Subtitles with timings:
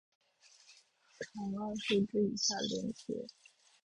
[1.35, 3.27] 长按复制以下链接